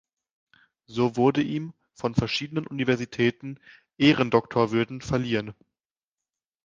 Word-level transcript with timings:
So 0.87 1.15
wurde 1.15 1.43
ihm 1.43 1.75
von 1.93 2.15
verschiedenen 2.15 2.65
Universitäten 2.65 3.59
Ehrendoktorwürden 3.99 5.01
verliehen. 5.01 5.53